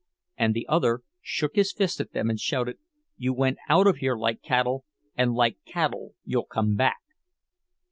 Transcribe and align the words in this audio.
And 0.35 0.55
the 0.55 0.65
other 0.67 1.01
shook 1.21 1.55
his 1.55 1.71
fist 1.73 2.01
at 2.01 2.11
them, 2.11 2.27
and 2.31 2.39
shouted, 2.39 2.79
"You 3.17 3.35
went 3.35 3.59
out 3.69 3.85
of 3.85 3.97
here 3.97 4.15
like 4.15 4.41
cattle, 4.41 4.83
and 5.15 5.35
like 5.35 5.59
cattle 5.63 6.15
you'll 6.25 6.45
come 6.47 6.75
back!" 6.75 7.03